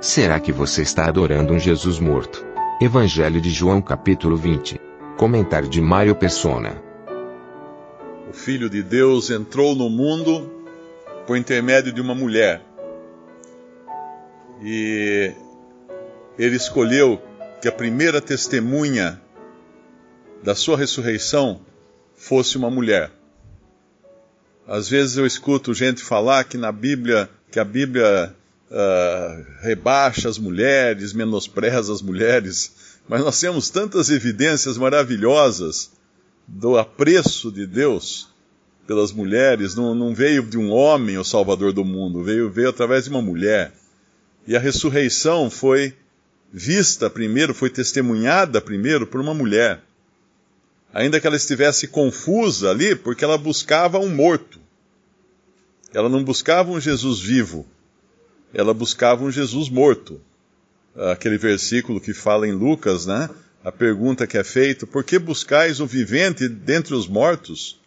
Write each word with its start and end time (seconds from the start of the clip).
Será 0.00 0.38
que 0.38 0.52
você 0.52 0.82
está 0.82 1.08
adorando 1.08 1.54
um 1.54 1.58
Jesus 1.58 1.98
morto? 1.98 2.44
Evangelho 2.82 3.40
de 3.40 3.48
João 3.48 3.80
capítulo 3.80 4.36
20. 4.36 4.78
Comentário 5.16 5.70
de 5.70 5.80
Mário 5.80 6.14
Persona. 6.14 6.82
O 8.28 8.32
Filho 8.32 8.68
de 8.68 8.82
Deus 8.82 9.30
entrou 9.30 9.74
no 9.74 9.88
mundo 9.88 10.52
por 11.26 11.34
intermédio 11.38 11.94
de 11.94 12.00
uma 12.02 12.14
mulher. 12.14 12.60
E 14.62 15.32
ele 16.38 16.56
escolheu 16.56 17.20
que 17.62 17.66
a 17.66 17.72
primeira 17.72 18.20
testemunha 18.20 19.18
da 20.42 20.54
sua 20.54 20.76
ressurreição 20.76 21.62
fosse 22.14 22.58
uma 22.58 22.70
mulher. 22.70 23.10
Às 24.68 24.90
vezes 24.90 25.16
eu 25.16 25.24
escuto 25.24 25.72
gente 25.72 26.02
falar 26.02 26.44
que 26.44 26.58
na 26.58 26.70
Bíblia, 26.70 27.30
que 27.50 27.58
a 27.58 27.64
Bíblia 27.64 28.36
uh, 28.70 29.44
rebaixa 29.60 30.28
as 30.28 30.38
mulheres, 30.38 31.12
menospreza 31.12 31.92
as 31.92 32.02
mulheres, 32.02 32.74
mas 33.08 33.20
nós 33.20 33.38
temos 33.38 33.70
tantas 33.70 34.10
evidências 34.10 34.76
maravilhosas 34.76 35.92
do 36.46 36.76
apreço 36.76 37.50
de 37.50 37.66
Deus 37.66 38.28
pelas 38.86 39.12
mulheres. 39.12 39.74
Não, 39.74 39.94
não 39.94 40.14
veio 40.14 40.42
de 40.42 40.58
um 40.58 40.70
homem 40.70 41.18
o 41.18 41.24
Salvador 41.24 41.72
do 41.72 41.84
mundo, 41.84 42.22
veio, 42.22 42.50
veio 42.50 42.68
através 42.68 43.04
de 43.04 43.10
uma 43.10 43.22
mulher. 43.22 43.72
E 44.46 44.56
a 44.56 44.60
ressurreição 44.60 45.50
foi 45.50 45.94
vista 46.52 47.10
primeiro, 47.10 47.52
foi 47.52 47.68
testemunhada 47.68 48.60
primeiro 48.60 49.06
por 49.06 49.20
uma 49.20 49.34
mulher. 49.34 49.82
Ainda 50.94 51.20
que 51.20 51.26
ela 51.26 51.36
estivesse 51.36 51.88
confusa 51.88 52.70
ali, 52.70 52.94
porque 52.96 53.24
ela 53.24 53.36
buscava 53.36 53.98
um 53.98 54.08
morto. 54.08 54.58
Ela 55.92 56.08
não 56.08 56.24
buscava 56.24 56.70
um 56.70 56.80
Jesus 56.80 57.20
vivo, 57.20 57.66
ela 58.52 58.72
buscava 58.72 59.24
um 59.24 59.30
Jesus 59.30 59.68
morto. 59.68 60.20
Aquele 61.12 61.36
versículo 61.36 62.00
que 62.00 62.14
fala 62.14 62.48
em 62.48 62.52
Lucas, 62.52 63.06
né? 63.06 63.28
A 63.62 63.70
pergunta 63.70 64.26
que 64.26 64.38
é 64.38 64.44
feita: 64.44 64.86
por 64.86 65.04
que 65.04 65.18
buscais 65.18 65.80
o 65.80 65.86
vivente 65.86 66.48
dentre 66.48 66.94
os 66.94 67.06
mortos? 67.06 67.78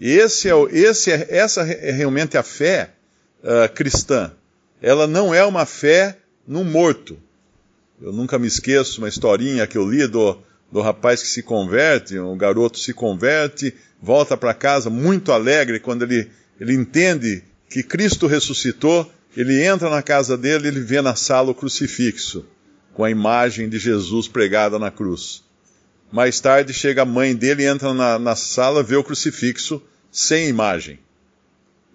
Esse 0.00 0.48
é, 0.48 0.54
esse 0.72 1.10
é, 1.10 1.26
essa 1.30 1.62
é 1.62 1.90
realmente 1.90 2.36
a 2.36 2.42
fé 2.42 2.92
uh, 3.42 3.72
cristã 3.74 4.30
ela 4.80 5.06
não 5.06 5.34
é 5.34 5.44
uma 5.44 5.66
fé 5.66 6.16
no 6.46 6.64
morto. 6.64 7.18
Eu 8.00 8.12
nunca 8.12 8.38
me 8.38 8.46
esqueço 8.46 9.00
uma 9.00 9.08
historinha 9.08 9.66
que 9.66 9.78
eu 9.78 9.88
li 9.88 10.06
do, 10.06 10.38
do 10.70 10.80
rapaz 10.80 11.22
que 11.22 11.28
se 11.28 11.42
converte, 11.42 12.18
um 12.18 12.36
garoto 12.36 12.78
se 12.78 12.92
converte, 12.92 13.74
volta 14.00 14.36
para 14.36 14.52
casa 14.52 14.90
muito 14.90 15.32
alegre 15.32 15.80
quando 15.80 16.02
ele, 16.02 16.30
ele 16.60 16.74
entende 16.74 17.42
que 17.70 17.82
Cristo 17.82 18.26
ressuscitou, 18.26 19.10
ele 19.36 19.62
entra 19.62 19.90
na 19.90 20.02
casa 20.02 20.36
dele 20.36 20.68
ele 20.68 20.80
vê 20.80 21.02
na 21.02 21.14
sala 21.14 21.50
o 21.50 21.54
crucifixo, 21.54 22.46
com 22.94 23.04
a 23.04 23.10
imagem 23.10 23.68
de 23.68 23.78
Jesus 23.78 24.26
pregada 24.26 24.78
na 24.78 24.90
cruz. 24.90 25.44
Mais 26.10 26.40
tarde 26.40 26.72
chega 26.72 27.02
a 27.02 27.04
mãe 27.04 27.34
dele, 27.34 27.66
entra 27.66 27.92
na, 27.92 28.18
na 28.18 28.34
sala, 28.34 28.82
vê 28.82 28.96
o 28.96 29.04
crucifixo 29.04 29.82
sem 30.10 30.48
imagem. 30.48 30.98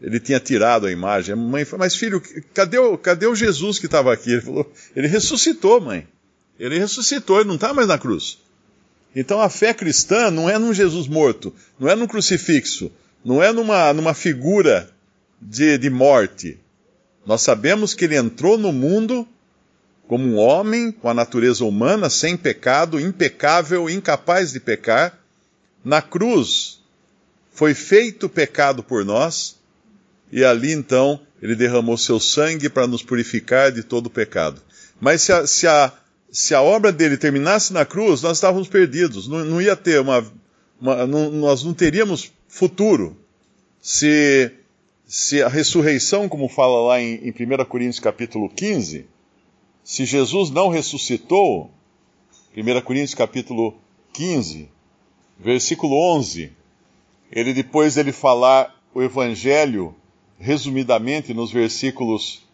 Ele 0.02 0.20
tinha 0.20 0.40
tirado 0.40 0.86
a 0.86 0.92
imagem. 0.92 1.34
A 1.34 1.36
mãe 1.36 1.64
falou, 1.64 1.86
mas 1.86 1.96
filho, 1.96 2.22
cadê 2.54 2.78
o, 2.78 2.98
cadê 2.98 3.26
o 3.26 3.36
Jesus 3.36 3.80
que 3.80 3.86
estava 3.86 4.12
aqui? 4.12 4.32
Ele 4.32 4.42
falou, 4.42 4.72
ele 4.96 5.08
ressuscitou, 5.08 5.80
mãe. 5.80 6.08
Ele 6.60 6.78
ressuscitou, 6.78 7.40
ele 7.40 7.48
não 7.48 7.56
está 7.56 7.74
mais 7.74 7.88
na 7.88 7.98
cruz. 7.98 8.40
Então 9.16 9.42
a 9.42 9.50
fé 9.50 9.74
cristã 9.74 10.32
não 10.32 10.50
é 10.50 10.58
num 10.58 10.74
Jesus 10.74 11.08
morto, 11.08 11.54
não 11.80 11.90
é 11.90 11.96
num 11.96 12.08
crucifixo, 12.08 12.92
não 13.24 13.42
é 13.42 13.52
numa, 13.52 13.94
numa 13.94 14.14
figura 14.14 14.90
de, 15.42 15.78
de 15.78 15.90
morte. 15.90 16.60
Nós 17.26 17.42
sabemos 17.42 17.94
que 17.94 18.06
ele 18.06 18.16
entrou 18.16 18.58
no 18.58 18.72
mundo 18.72 19.28
como 20.08 20.28
um 20.28 20.38
homem 20.38 20.92
com 20.92 21.08
a 21.08 21.14
natureza 21.14 21.64
humana, 21.64 22.10
sem 22.10 22.36
pecado, 22.36 23.00
impecável, 23.00 23.90
incapaz 23.90 24.52
de 24.52 24.60
pecar. 24.60 25.18
Na 25.84 26.02
cruz 26.02 26.82
foi 27.54 27.74
feito 27.74 28.28
pecado 28.28 28.84
por 28.84 29.06
nós 29.06 29.56
e 30.32 30.44
ali 30.44 30.72
então 30.72 31.20
ele 31.42 31.56
derramou 31.56 31.98
seu 31.98 32.20
sangue 32.20 32.70
para 32.70 32.88
nos 32.88 33.02
purificar 33.02 33.72
de 33.72 33.84
todo 33.84 34.10
pecado. 34.10 34.62
Mas 35.00 35.24
se 35.24 35.34
a, 35.34 35.48
se 35.48 35.68
a, 35.68 35.92
se 36.32 36.54
a 36.54 36.62
obra 36.62 36.92
dele 36.92 37.18
terminasse 37.18 37.74
na 37.74 37.84
cruz, 37.84 38.22
nós 38.22 38.38
estávamos 38.38 38.68
perdidos, 38.68 39.28
não, 39.28 39.44
não 39.44 39.62
ia 39.62 39.76
ter 39.76 40.00
uma. 40.00 40.24
uma 40.80 41.08
não, 41.08 41.32
nós 41.32 41.64
não 41.64 41.74
teríamos 41.74 42.32
futuro. 42.48 43.18
Se, 43.82 44.52
se 45.14 45.44
a 45.44 45.50
ressurreição, 45.50 46.30
como 46.30 46.48
fala 46.48 46.88
lá 46.88 47.02
em, 47.02 47.16
em 47.16 47.32
1 47.32 47.66
Coríntios 47.66 48.00
capítulo 48.00 48.48
15, 48.48 49.06
se 49.84 50.06
Jesus 50.06 50.50
não 50.50 50.70
ressuscitou, 50.70 51.70
1 52.56 52.82
Coríntios 52.82 53.14
capítulo 53.14 53.76
15, 54.14 54.70
versículo 55.38 55.98
11, 56.16 56.54
ele 57.30 57.54
depois 57.54 57.96
dele 57.96 58.14
falar 58.14 58.74
o 58.94 59.02
evangelho 59.02 59.94
resumidamente 60.40 61.34
nos 61.34 61.52
versículos 61.52 62.48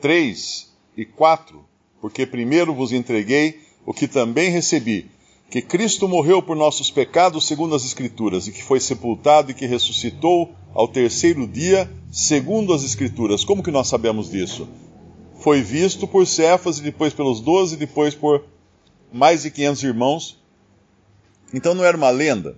3 0.00 0.72
e 0.96 1.04
4, 1.04 1.62
porque 2.00 2.24
primeiro 2.24 2.72
vos 2.72 2.90
entreguei 2.90 3.60
o 3.84 3.92
que 3.92 4.08
também 4.08 4.50
recebi, 4.50 5.10
que 5.50 5.62
Cristo 5.62 6.06
morreu 6.06 6.42
por 6.42 6.56
nossos 6.56 6.90
pecados 6.90 7.46
segundo 7.46 7.74
as 7.74 7.84
Escrituras, 7.84 8.46
e 8.46 8.52
que 8.52 8.62
foi 8.62 8.80
sepultado 8.80 9.50
e 9.50 9.54
que 9.54 9.66
ressuscitou 9.66 10.52
ao 10.74 10.88
terceiro 10.88 11.46
dia 11.46 11.90
segundo 12.12 12.72
as 12.72 12.84
Escrituras. 12.84 13.44
Como 13.44 13.62
que 13.62 13.70
nós 13.70 13.88
sabemos 13.88 14.30
disso? 14.30 14.68
Foi 15.40 15.62
visto 15.62 16.06
por 16.06 16.26
Cefas 16.26 16.78
e 16.78 16.82
depois 16.82 17.12
pelos 17.12 17.40
doze, 17.40 17.76
depois 17.76 18.14
por 18.14 18.44
mais 19.12 19.42
de 19.42 19.50
500 19.50 19.82
irmãos. 19.84 20.38
Então 21.54 21.74
não 21.74 21.84
era 21.84 21.96
uma 21.96 22.10
lenda, 22.10 22.56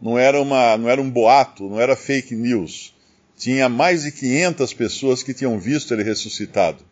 não 0.00 0.16
era, 0.16 0.40
uma, 0.40 0.76
não 0.76 0.88
era 0.88 1.00
um 1.00 1.10
boato, 1.10 1.68
não 1.68 1.80
era 1.80 1.96
fake 1.96 2.34
news 2.34 2.92
tinha 3.38 3.68
mais 3.68 4.02
de 4.02 4.10
500 4.10 4.74
pessoas 4.74 5.22
que 5.22 5.32
tinham 5.32 5.58
visto 5.58 5.94
ele 5.94 6.02
ressuscitado. 6.02 6.84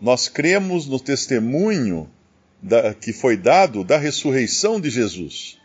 Nós 0.00 0.26
cremos 0.26 0.86
no 0.86 0.98
testemunho 0.98 2.08
da, 2.62 2.94
que 2.94 3.12
foi 3.12 3.36
dado 3.36 3.82
da 3.82 3.98
ressurreição 3.98 4.80
de 4.80 4.88
Jesus. 4.88 5.58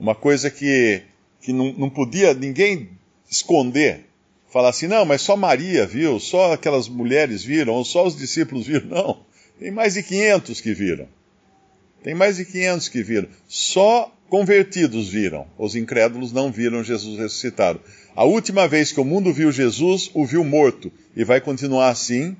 Uma 0.00 0.14
coisa 0.14 0.50
que, 0.50 1.02
que 1.40 1.52
não, 1.52 1.72
não 1.74 1.90
podia 1.90 2.32
ninguém 2.32 2.88
esconder. 3.30 4.06
Falar 4.50 4.70
assim, 4.70 4.86
não, 4.86 5.04
mas 5.04 5.22
só 5.22 5.36
Maria 5.36 5.86
viu, 5.86 6.18
só 6.18 6.52
aquelas 6.52 6.88
mulheres 6.88 7.42
viram, 7.42 7.74
ou 7.74 7.84
só 7.84 8.06
os 8.06 8.16
discípulos 8.16 8.66
viram. 8.66 8.88
Não, 8.88 9.20
tem 9.58 9.70
mais 9.70 9.94
de 9.94 10.02
500 10.02 10.60
que 10.60 10.74
viram. 10.74 11.08
Tem 12.02 12.14
mais 12.14 12.36
de 12.36 12.44
500 12.44 12.88
que 12.88 13.02
viram. 13.02 13.28
Só 13.46 14.12
convertidos 14.28 15.08
viram. 15.08 15.46
Os 15.56 15.76
incrédulos 15.76 16.32
não 16.32 16.50
viram 16.50 16.82
Jesus 16.82 17.18
ressuscitado. 17.18 17.80
A 18.16 18.24
última 18.24 18.66
vez 18.66 18.90
que 18.90 19.00
o 19.00 19.04
mundo 19.04 19.32
viu 19.32 19.52
Jesus, 19.52 20.10
o 20.12 20.26
viu 20.26 20.42
morto, 20.44 20.92
e 21.14 21.24
vai 21.24 21.40
continuar 21.40 21.90
assim 21.90 22.36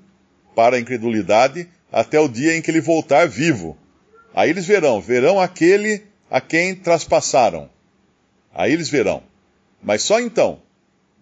para 0.55 0.77
a 0.77 0.81
incredulidade 0.81 1.69
até 1.93 2.19
o 2.19 2.27
dia 2.27 2.57
em 2.57 2.63
que 2.63 2.71
ele 2.71 2.81
voltar 2.81 3.29
vivo. 3.29 3.77
Aí 4.35 4.49
eles 4.49 4.65
verão, 4.65 5.01
verão 5.01 5.39
aquele 5.39 6.03
a 6.31 6.41
quem 6.41 6.75
traspassaram. 6.75 7.69
Aí 8.55 8.73
eles 8.73 8.89
verão. 8.89 9.23
Mas 9.83 10.03
só 10.03 10.19
então. 10.19 10.61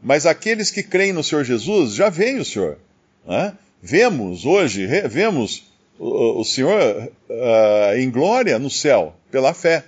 Mas 0.00 0.24
aqueles 0.26 0.70
que 0.70 0.82
creem 0.82 1.12
no 1.12 1.24
Senhor 1.24 1.44
Jesus 1.44 1.94
já 1.94 2.08
veem 2.08 2.38
o 2.38 2.44
Senhor. 2.44 2.78
Né? 3.26 3.52
Vemos 3.82 4.46
hoje, 4.46 4.86
vemos 5.08 5.64
o, 5.98 6.40
o 6.40 6.44
Senhor 6.44 7.10
uh, 7.28 7.96
em 7.98 8.10
glória 8.10 8.58
no 8.58 8.70
céu, 8.70 9.14
pela 9.30 9.52
fé, 9.52 9.84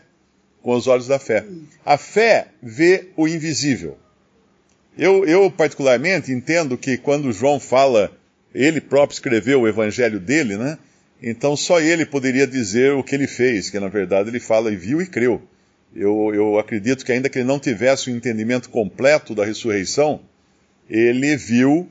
com 0.61 0.75
os 0.75 0.87
olhos 0.87 1.07
da 1.07 1.19
fé. 1.19 1.45
A 1.85 1.97
fé 1.97 2.49
vê 2.63 3.09
o 3.17 3.29
invisível. 3.29 3.97
Eu, 4.99 5.25
eu, 5.25 5.51
particularmente, 5.51 6.33
entendo 6.33 6.77
que 6.77 6.99
quando 6.99 7.33
João 7.33 7.59
fala, 7.59 8.13
ele 8.55 8.81
próprio 8.81 9.15
escreveu 9.15 9.63
o 9.63 9.69
evangelho 9.69 10.21
dele, 10.21 10.57
né? 10.57 10.79
Então 11.23 11.57
só 11.57 11.81
ele 11.81 12.05
poderia 12.05 12.47
dizer 12.47 12.93
o 12.93 13.05
que 13.05 13.15
ele 13.15 13.27
fez, 13.27 13.71
que 13.71 13.79
na 13.79 13.89
verdade 13.89 14.29
ele 14.29 14.41
fala 14.41 14.73
e 14.73 14.77
viu 14.77 15.01
e 15.01 15.07
creu. 15.07 15.43
Eu, 15.95 16.33
eu 16.35 16.59
acredito 16.59 17.05
que 17.05 17.13
ainda 17.13 17.29
que 17.29 17.39
ele 17.39 17.47
não 17.47 17.59
tivesse 17.59 18.11
o 18.11 18.13
um 18.13 18.17
entendimento 18.17 18.71
completo 18.71 19.35
da 19.35 19.45
ressurreição, 19.45 20.21
ele 20.89 21.37
viu 21.37 21.89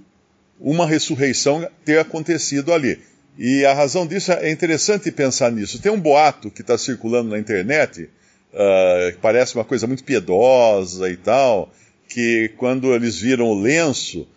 uma 0.60 0.86
ressurreição 0.86 1.68
ter 1.86 2.00
acontecido 2.00 2.74
ali. 2.74 3.00
E 3.38 3.66
a 3.66 3.74
razão 3.74 4.06
disso 4.06 4.31
é 4.31 4.52
interessante 4.52 5.12
pensar 5.12 5.52
nisso. 5.52 5.81
Tem 5.81 5.92
um 5.92 6.00
boato 6.00 6.52
que 6.52 6.62
está 6.62 6.78
circulando 6.78 7.30
na 7.30 7.40
internet, 7.40 8.10
uh, 8.54 9.18
parece 9.22 9.56
uma 9.56 9.64
coisa 9.64 9.88
muito 9.88 10.04
piedosa 10.04 11.10
e 11.10 11.16
tal, 11.16 11.72
que 12.07 12.52
quando 12.57 12.94
eles 12.94 13.18
viram 13.18 13.48
o 13.48 13.60
lenço, 13.60 14.28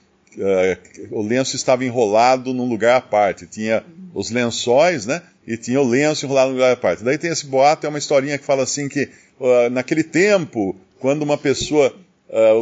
o 1.11 1.23
lenço 1.23 1.57
estava 1.57 1.85
enrolado 1.85 2.53
num 2.53 2.69
lugar 2.69 2.97
à 2.97 3.01
parte. 3.01 3.47
Tinha 3.47 3.85
os 4.13 4.31
lençóis, 4.31 5.07
né? 5.07 5.23
E 5.47 5.57
tinha 5.57 5.81
o 5.81 5.89
lenço 5.89 6.25
enrolado 6.25 6.49
num 6.51 6.57
lugar 6.57 6.73
à 6.73 6.77
parte. 6.77 7.05
Daí 7.05 7.19
tem 7.19 7.31
esse 7.31 7.47
boato, 7.47 7.87
é 7.87 7.89
uma 7.89 7.99
historinha 7.99 8.39
que 8.39 8.45
fala 8.45 8.63
assim 8.63 8.89
que 8.89 9.11
uh, 9.39 9.71
naquele 9.71 10.03
tempo, 10.03 10.77
quando 10.99 11.23
uma 11.23 11.39
pessoa 11.39 11.95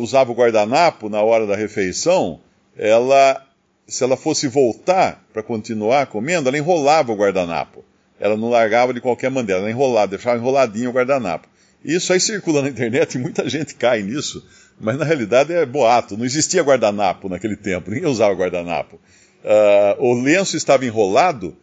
usava 0.00 0.30
o 0.30 0.34
guardanapo 0.34 1.08
na 1.08 1.22
hora 1.22 1.46
da 1.46 1.56
refeição, 1.56 2.40
ela 2.76 3.42
se 3.86 4.02
ela 4.02 4.16
fosse 4.16 4.48
voltar 4.48 5.22
para 5.32 5.42
continuar 5.42 6.06
comendo, 6.06 6.48
ela 6.48 6.58
enrolava 6.58 7.12
o 7.12 7.16
guardanapo. 7.16 7.84
Ela 8.18 8.36
não 8.36 8.48
largava 8.48 8.94
de 8.94 9.00
qualquer 9.00 9.30
maneira, 9.30 9.60
ela 9.60 9.70
enrolava, 9.70 10.08
deixava 10.08 10.38
enroladinho 10.38 10.90
o 10.90 10.92
guardanapo. 10.92 11.48
Isso 11.84 12.12
aí 12.12 12.20
circula 12.20 12.62
na 12.62 12.68
internet 12.68 13.14
e 13.14 13.18
muita 13.18 13.48
gente 13.48 13.74
cai 13.74 14.02
nisso, 14.02 14.46
mas 14.82 14.98
na 14.98 15.04
realidade 15.04 15.52
é 15.52 15.64
boato. 15.64 16.16
Não 16.16 16.24
existia 16.24 16.62
guardanapo 16.62 17.28
naquele 17.28 17.56
tempo, 17.56 17.90
ninguém 17.90 18.10
usava 18.10 18.34
guardanapo. 18.34 18.96
Uh, 19.44 20.04
o 20.04 20.14
lenço 20.20 20.56
estava 20.56 20.84
enrolado 20.84 21.56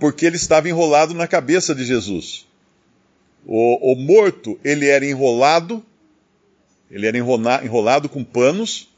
porque 0.00 0.26
ele 0.26 0.36
estava 0.36 0.68
enrolado 0.68 1.14
na 1.14 1.28
cabeça 1.28 1.74
de 1.74 1.84
Jesus. 1.84 2.46
O, 3.46 3.92
o 3.92 3.94
morto, 3.94 4.58
ele 4.64 4.88
era 4.88 5.04
enrolado, 5.04 5.84
ele 6.90 7.06
era 7.06 7.16
enrolado 7.18 8.08
com 8.08 8.24
panos, 8.24 8.88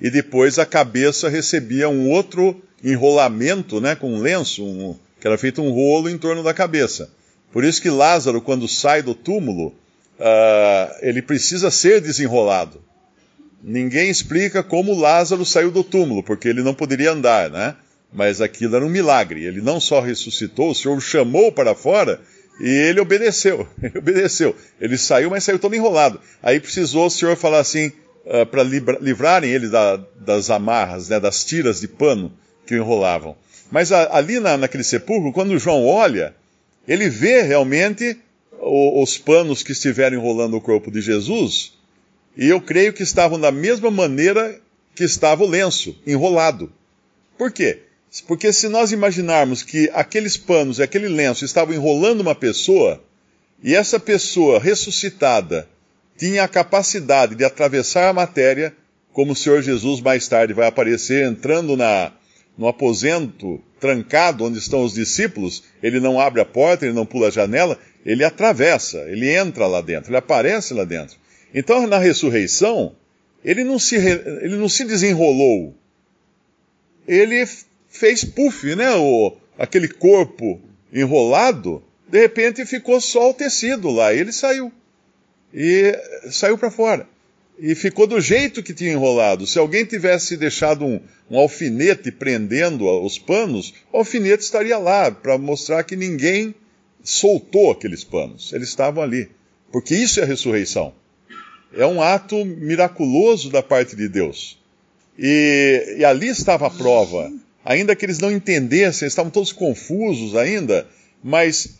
e 0.00 0.10
depois 0.10 0.58
a 0.58 0.66
cabeça 0.66 1.28
recebia 1.28 1.88
um 1.88 2.10
outro 2.10 2.60
enrolamento, 2.82 3.80
né, 3.80 3.94
com 3.94 4.14
um 4.14 4.20
lenço, 4.20 4.64
um, 4.64 4.96
que 5.20 5.26
era 5.26 5.38
feito 5.38 5.62
um 5.62 5.70
rolo 5.70 6.10
em 6.10 6.18
torno 6.18 6.42
da 6.42 6.52
cabeça. 6.52 7.10
Por 7.52 7.64
isso 7.64 7.80
que 7.80 7.88
Lázaro, 7.88 8.42
quando 8.42 8.68
sai 8.68 9.02
do 9.02 9.14
túmulo, 9.14 9.74
uh, 10.18 10.94
ele 11.00 11.22
precisa 11.22 11.70
ser 11.70 12.00
desenrolado. 12.00 12.82
Ninguém 13.62 14.10
explica 14.10 14.62
como 14.62 14.98
Lázaro 14.98 15.44
saiu 15.44 15.70
do 15.70 15.82
túmulo, 15.82 16.22
porque 16.22 16.48
ele 16.48 16.62
não 16.62 16.74
poderia 16.74 17.12
andar, 17.12 17.50
né? 17.50 17.74
Mas 18.12 18.40
aquilo 18.40 18.76
era 18.76 18.84
um 18.84 18.90
milagre. 18.90 19.44
Ele 19.44 19.60
não 19.60 19.80
só 19.80 20.00
ressuscitou, 20.00 20.70
o 20.70 20.74
Senhor 20.74 20.96
o 20.96 21.00
chamou 21.00 21.50
para 21.50 21.74
fora 21.74 22.20
e 22.60 22.68
ele 22.68 23.00
obedeceu. 23.00 23.68
Ele 23.82 23.98
obedeceu. 23.98 24.56
Ele 24.80 24.96
saiu, 24.96 25.28
mas 25.28 25.44
saiu 25.44 25.58
todo 25.58 25.74
enrolado. 25.74 26.20
Aí 26.42 26.58
precisou 26.58 27.06
o 27.06 27.10
Senhor 27.10 27.36
falar 27.36 27.58
assim: 27.58 27.92
uh, 28.24 28.46
para 28.46 28.62
livrarem 28.62 29.50
ele 29.50 29.68
da, 29.68 29.96
das 30.20 30.48
amarras, 30.48 31.08
né, 31.08 31.20
das 31.20 31.44
tiras 31.44 31.80
de 31.80 31.88
pano 31.88 32.32
que 32.66 32.74
o 32.74 32.78
enrolavam. 32.78 33.36
Mas 33.70 33.92
a, 33.92 34.16
ali 34.16 34.40
na, 34.40 34.56
naquele 34.56 34.84
sepulcro, 34.84 35.32
quando 35.32 35.58
João 35.58 35.84
olha, 35.84 36.34
ele 36.86 37.08
vê 37.08 37.42
realmente 37.42 38.16
os 38.66 39.16
panos 39.16 39.62
que 39.62 39.72
estiveram 39.72 40.16
enrolando 40.16 40.56
o 40.56 40.60
corpo 40.60 40.90
de 40.90 41.00
Jesus, 41.00 41.72
e 42.36 42.48
eu 42.48 42.60
creio 42.60 42.92
que 42.92 43.02
estavam 43.02 43.38
da 43.38 43.52
mesma 43.52 43.90
maneira 43.90 44.60
que 44.94 45.04
estava 45.04 45.44
o 45.44 45.46
lenço, 45.46 45.96
enrolado. 46.06 46.72
Por 47.38 47.52
quê? 47.52 47.82
Porque 48.26 48.52
se 48.52 48.68
nós 48.68 48.92
imaginarmos 48.92 49.62
que 49.62 49.90
aqueles 49.92 50.36
panos 50.36 50.78
e 50.78 50.82
aquele 50.82 51.08
lenço 51.08 51.44
estavam 51.44 51.74
enrolando 51.74 52.20
uma 52.20 52.34
pessoa, 52.34 53.02
e 53.62 53.74
essa 53.74 54.00
pessoa 54.00 54.58
ressuscitada 54.58 55.68
tinha 56.16 56.44
a 56.44 56.48
capacidade 56.48 57.34
de 57.34 57.44
atravessar 57.44 58.08
a 58.08 58.12
matéria, 58.12 58.74
como 59.12 59.32
o 59.32 59.36
Senhor 59.36 59.62
Jesus 59.62 60.00
mais 60.00 60.26
tarde 60.28 60.54
vai 60.54 60.66
aparecer 60.66 61.26
entrando 61.26 61.76
na, 61.76 62.12
no 62.56 62.66
aposento 62.68 63.60
trancado 63.78 64.44
onde 64.44 64.58
estão 64.58 64.82
os 64.82 64.94
discípulos, 64.94 65.64
ele 65.82 66.00
não 66.00 66.18
abre 66.18 66.40
a 66.40 66.44
porta, 66.44 66.86
ele 66.86 66.94
não 66.94 67.06
pula 67.06 67.28
a 67.28 67.30
janela, 67.30 67.78
ele 68.06 68.22
atravessa, 68.22 68.98
ele 69.08 69.28
entra 69.28 69.66
lá 69.66 69.80
dentro, 69.80 70.10
ele 70.10 70.16
aparece 70.16 70.72
lá 70.72 70.84
dentro. 70.84 71.16
Então, 71.52 71.88
na 71.88 71.98
ressurreição, 71.98 72.94
ele 73.44 73.64
não 73.64 73.80
se, 73.80 73.96
ele 73.96 74.54
não 74.54 74.68
se 74.68 74.84
desenrolou, 74.84 75.74
ele 77.06 77.44
fez 77.88 78.24
puff, 78.24 78.76
né? 78.76 78.94
O, 78.94 79.36
aquele 79.58 79.88
corpo 79.88 80.60
enrolado, 80.92 81.82
de 82.08 82.20
repente 82.20 82.64
ficou 82.64 83.00
só 83.00 83.30
o 83.30 83.34
tecido 83.34 83.90
lá, 83.90 84.14
ele 84.14 84.32
saiu 84.32 84.72
e 85.52 85.92
saiu 86.30 86.56
para 86.56 86.70
fora. 86.70 87.08
E 87.58 87.74
ficou 87.74 88.06
do 88.06 88.20
jeito 88.20 88.62
que 88.62 88.74
tinha 88.74 88.92
enrolado. 88.92 89.46
Se 89.46 89.58
alguém 89.58 89.84
tivesse 89.84 90.36
deixado 90.36 90.84
um, 90.84 91.00
um 91.30 91.38
alfinete 91.38 92.12
prendendo 92.12 92.84
os 93.02 93.18
panos, 93.18 93.74
o 93.90 93.96
alfinete 93.96 94.44
estaria 94.44 94.76
lá 94.78 95.10
para 95.10 95.38
mostrar 95.38 95.82
que 95.82 95.96
ninguém 95.96 96.54
soltou 97.06 97.70
aqueles 97.70 98.04
panos. 98.04 98.52
Eles 98.52 98.68
estavam 98.68 99.02
ali. 99.02 99.30
Porque 99.70 99.94
isso 99.94 100.20
é 100.20 100.24
a 100.24 100.26
ressurreição. 100.26 100.92
É 101.72 101.86
um 101.86 102.02
ato 102.02 102.44
miraculoso 102.44 103.50
da 103.50 103.62
parte 103.62 103.94
de 103.94 104.08
Deus. 104.08 104.58
E, 105.18 105.96
e 105.98 106.04
ali 106.04 106.28
estava 106.28 106.66
a 106.66 106.70
prova. 106.70 107.32
Ainda 107.64 107.96
que 107.96 108.04
eles 108.04 108.18
não 108.18 108.30
entendessem, 108.30 109.08
estavam 109.08 109.30
todos 109.30 109.52
confusos 109.52 110.36
ainda, 110.36 110.86
mas 111.22 111.78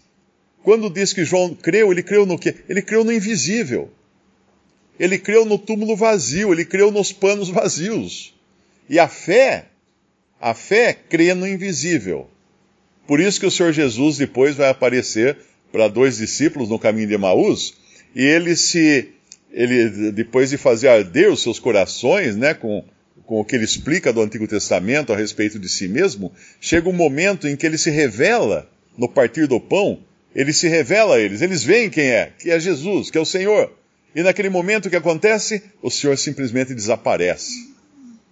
quando 0.63 0.91
diz 0.91 1.13
que 1.13 1.25
João 1.25 1.55
creu, 1.55 1.93
ele 1.93 2.03
creu 2.03 2.27
no 2.27 2.39
quê? 2.39 2.57
Ele 2.69 2.83
creu 2.83 3.05
no 3.05 3.13
invisível. 3.13 3.91
Ele 4.99 5.19
creu 5.19 5.45
no 5.45 5.59
túmulo 5.59 5.95
vazio, 5.95 6.53
ele 6.53 6.65
creu 6.65 6.91
nos 6.91 7.13
panos 7.13 7.49
vazios. 7.49 8.35
E 8.89 8.99
a 8.99 9.07
fé, 9.07 9.67
a 10.41 10.55
fé 10.55 10.93
crê 10.93 11.35
no 11.35 11.47
invisível. 11.47 12.29
Por 13.07 13.21
isso 13.21 13.39
que 13.41 13.47
o 13.47 13.51
Senhor 13.51 13.73
Jesus 13.73 14.19
depois 14.19 14.57
vai 14.57 14.69
aparecer 14.69 15.37
para 15.71 15.89
dois 15.89 16.19
discípulos 16.19 16.69
no 16.69 16.79
caminho 16.79 17.09
de 17.09 17.15
Emaús, 17.15 17.75
e 18.15 18.23
ele 18.25 18.57
se 18.57 19.11
ele 19.53 20.13
depois 20.13 20.51
de 20.51 20.57
fazer 20.57 20.89
arder 20.89 21.31
os 21.31 21.43
seus 21.43 21.59
corações, 21.59 22.37
né, 22.37 22.53
com, 22.53 22.85
com 23.25 23.41
o 23.41 23.45
que 23.45 23.57
ele 23.57 23.65
explica 23.65 24.13
do 24.13 24.21
Antigo 24.21 24.47
Testamento 24.47 25.13
a 25.13 25.17
respeito 25.17 25.59
de 25.59 25.69
si 25.69 25.89
mesmo, 25.89 26.33
chega 26.61 26.89
um 26.89 26.93
momento 26.93 27.49
em 27.49 27.57
que 27.57 27.65
ele 27.65 27.79
se 27.79 27.91
revela 27.91 28.69
no 28.99 29.09
partir 29.09 29.47
do 29.47 29.61
pão 29.61 30.01
ele 30.37 30.53
se 30.53 30.69
revela 30.69 31.17
a 31.17 31.19
eles, 31.19 31.41
eles 31.41 31.65
veem 31.65 31.89
quem 31.89 32.11
é, 32.11 32.31
que 32.39 32.51
é 32.51 32.61
Jesus, 32.61 33.11
que 33.11 33.17
é 33.17 33.21
o 33.21 33.25
Senhor. 33.25 33.73
E 34.15 34.23
naquele 34.23 34.51
momento 34.51 34.91
que 34.91 34.97
acontece, 34.97 35.63
o 35.81 35.91
Senhor 35.91 36.17
simplesmente 36.19 36.75
desaparece. 36.75 37.75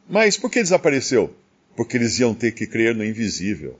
Mas 0.07 0.37
por 0.37 0.51
que 0.51 0.63
desapareceu? 0.63 1.35
Porque 1.75 1.97
eles 1.97 2.19
iam 2.19 2.35
ter 2.35 2.53
que 2.53 2.67
crer 2.67 2.95
no 2.95 3.03
invisível. 3.03 3.79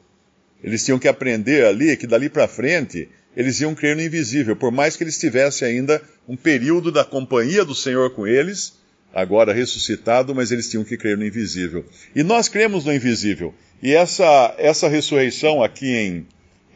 Eles 0.65 0.85
tinham 0.85 0.99
que 0.99 1.07
aprender 1.07 1.65
ali 1.65 1.97
que 1.97 2.07
dali 2.07 2.29
para 2.29 2.49
frente 2.49 3.09
eles 3.37 3.61
iam 3.61 3.75
crer 3.75 3.95
no 3.95 4.03
invisível, 4.03 4.57
por 4.57 4.73
mais 4.73 4.97
que 4.97 5.05
eles 5.05 5.19
tivessem 5.19 5.69
ainda 5.69 6.03
um 6.27 6.37
período 6.37 6.91
da 6.91 7.05
companhia 7.05 7.65
do 7.65 7.75
Senhor 7.75 8.11
com 8.15 8.27
eles, 8.27 8.79
agora 9.13 9.53
ressuscitado, 9.53 10.35
mas 10.35 10.51
eles 10.51 10.71
tinham 10.71 10.85
que 10.85 10.97
crer 10.97 11.19
no 11.19 11.27
invisível. 11.27 11.85
E 12.17 12.23
nós 12.23 12.49
cremos 12.49 12.85
no 12.85 12.95
invisível. 12.95 13.53
E 13.83 13.93
essa, 13.93 14.55
essa 14.57 14.89
ressurreição 14.89 15.63
aqui 15.63 15.87
em 15.87 16.27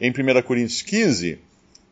em 0.01 0.11
1 0.11 0.41
Coríntios 0.43 0.81
15, 0.81 1.39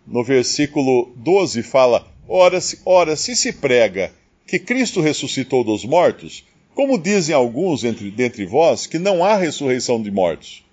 no 0.06 0.24
versículo 0.24 1.12
12, 1.18 1.62
fala: 1.62 2.08
ora 2.27 2.62
se, 2.62 2.80
ora, 2.86 3.16
se 3.18 3.36
se 3.36 3.51
prega 3.51 4.12
que 4.46 4.58
Cristo 4.58 5.01
ressuscitou 5.01 5.63
dos 5.63 5.84
mortos, 5.84 6.46
como 6.74 6.98
dizem 6.98 7.36
alguns 7.36 7.84
entre, 7.84 8.10
dentre 8.10 8.46
vós 8.46 8.88
que 8.88 8.98
não 8.98 9.25
há 9.25 9.36
ressurreição 9.36 10.01
de 10.01 10.10
mortos? 10.10 10.63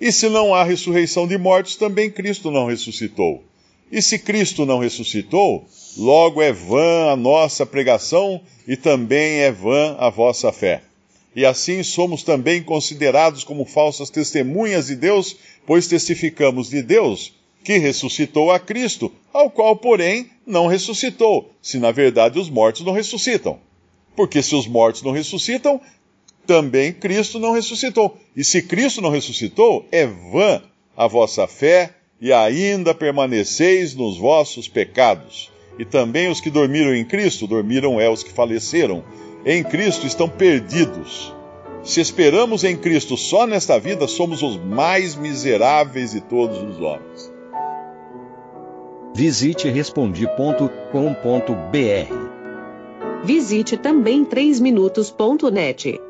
E 0.00 0.10
se 0.10 0.28
não 0.28 0.54
há 0.54 0.64
ressurreição 0.64 1.26
de 1.26 1.36
mortos, 1.36 1.76
também 1.76 2.10
Cristo 2.10 2.50
não 2.50 2.66
ressuscitou. 2.66 3.44
E 3.92 4.00
se 4.00 4.18
Cristo 4.18 4.64
não 4.64 4.78
ressuscitou, 4.78 5.66
logo 5.96 6.40
é 6.40 6.52
vã 6.52 7.10
a 7.10 7.16
nossa 7.16 7.66
pregação 7.66 8.40
e 8.66 8.76
também 8.76 9.40
é 9.40 9.52
vã 9.52 9.96
a 9.98 10.08
vossa 10.08 10.50
fé. 10.52 10.82
E 11.34 11.44
assim 11.44 11.82
somos 11.82 12.22
também 12.22 12.62
considerados 12.62 13.44
como 13.44 13.64
falsas 13.64 14.08
testemunhas 14.10 14.86
de 14.86 14.96
Deus, 14.96 15.36
pois 15.66 15.86
testificamos 15.86 16.70
de 16.70 16.82
Deus 16.82 17.34
que 17.62 17.78
ressuscitou 17.78 18.50
a 18.50 18.58
Cristo, 18.58 19.12
ao 19.32 19.50
qual, 19.50 19.76
porém, 19.76 20.30
não 20.46 20.66
ressuscitou, 20.66 21.50
se 21.60 21.78
na 21.78 21.92
verdade 21.92 22.38
os 22.38 22.48
mortos 22.48 22.84
não 22.84 22.92
ressuscitam. 22.92 23.58
Porque 24.16 24.42
se 24.42 24.54
os 24.54 24.66
mortos 24.66 25.02
não 25.02 25.12
ressuscitam, 25.12 25.80
também 26.50 26.92
Cristo 26.92 27.38
não 27.38 27.52
ressuscitou. 27.52 28.18
E 28.36 28.42
se 28.42 28.60
Cristo 28.60 29.00
não 29.00 29.08
ressuscitou, 29.08 29.86
é 29.92 30.04
vã 30.04 30.60
a 30.96 31.06
vossa 31.06 31.46
fé 31.46 31.94
e 32.20 32.32
ainda 32.32 32.92
permaneceis 32.92 33.94
nos 33.94 34.18
vossos 34.18 34.66
pecados. 34.66 35.48
E 35.78 35.84
também 35.84 36.28
os 36.28 36.40
que 36.40 36.50
dormiram 36.50 36.92
em 36.92 37.04
Cristo, 37.04 37.46
dormiram 37.46 38.00
é 38.00 38.10
os 38.10 38.24
que 38.24 38.32
faleceram. 38.32 39.04
Em 39.46 39.62
Cristo 39.62 40.08
estão 40.08 40.28
perdidos. 40.28 41.32
Se 41.84 42.00
esperamos 42.00 42.64
em 42.64 42.76
Cristo 42.76 43.16
só 43.16 43.46
nesta 43.46 43.78
vida, 43.78 44.08
somos 44.08 44.42
os 44.42 44.56
mais 44.56 45.14
miseráveis 45.14 46.10
de 46.10 46.20
todos 46.20 46.58
os 46.58 46.80
homens. 46.80 47.32
Visite 49.14 49.68
respondi.com.br. 49.68 50.74
Visite 53.22 53.76
também 53.76 54.24
3minutos.net. 54.24 56.09